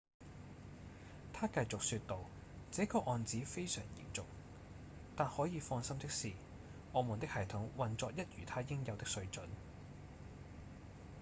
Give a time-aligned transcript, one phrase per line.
[1.31, 2.19] 他繼續說道：
[2.73, 4.25] 「這個案子非常嚴重
[5.15, 6.31] 但可以放心的是
[6.91, 9.43] 我們的系統運作一如它應有的水準」